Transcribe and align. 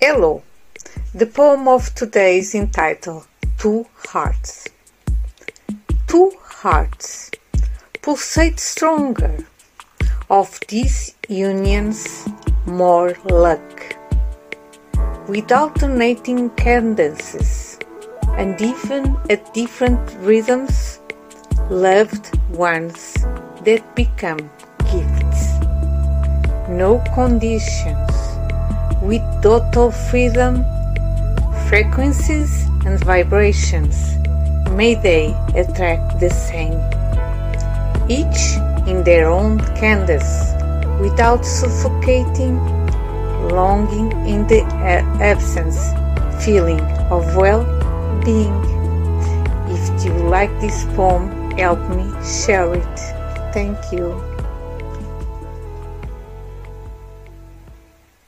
Hello! 0.00 0.42
The 1.12 1.26
poem 1.26 1.66
of 1.66 1.92
today 1.92 2.38
is 2.38 2.54
entitled 2.54 3.26
Two 3.58 3.84
Hearts. 4.06 4.68
Two 6.06 6.30
hearts 6.40 7.32
pulsate 8.00 8.60
stronger, 8.60 9.44
of 10.30 10.60
these 10.68 11.16
unions 11.28 12.28
more 12.64 13.16
luck. 13.24 13.96
With 15.26 15.50
alternating 15.50 16.50
cadences 16.50 17.80
and 18.36 18.54
even 18.62 19.16
at 19.28 19.52
different 19.52 19.98
rhythms, 20.20 21.00
loved 21.70 22.38
ones 22.50 23.14
that 23.64 23.82
become 23.96 24.48
gifts. 24.92 25.58
No 26.68 27.02
conditions 27.16 28.07
with 29.08 29.22
total 29.42 29.90
freedom, 29.90 30.62
frequencies 31.66 32.66
and 32.84 33.02
vibrations, 33.04 34.18
may 34.72 34.94
they 34.94 35.32
attract 35.56 36.20
the 36.20 36.28
same, 36.28 36.76
each 38.06 38.42
in 38.86 39.02
their 39.04 39.30
own 39.30 39.60
canvas, 39.80 40.52
without 41.00 41.42
suffocating, 41.42 42.58
longing 43.48 44.12
in 44.28 44.46
the 44.46 44.60
absence, 45.24 45.78
feeling 46.44 46.80
of 47.08 47.24
well-being. 47.34 48.60
If 49.72 50.04
you 50.04 50.12
like 50.28 50.52
this 50.60 50.84
poem, 50.94 51.50
help 51.52 51.80
me 51.96 52.04
share 52.22 52.74
it. 52.74 52.98
Thank 53.54 53.78
you. 53.90 54.37